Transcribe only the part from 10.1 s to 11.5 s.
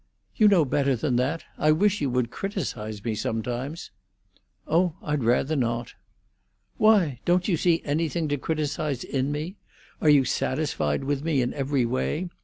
satisfied with me